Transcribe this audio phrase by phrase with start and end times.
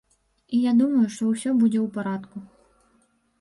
[0.55, 2.37] І я думаю, што ўсё будзе ў парадку!